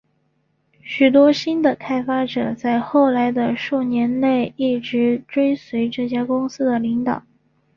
[0.81, 7.21] 许多新的开发者在后来的数年内一直追随这家公司的领导。